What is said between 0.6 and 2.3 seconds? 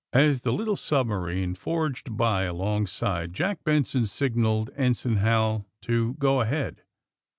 submarine forged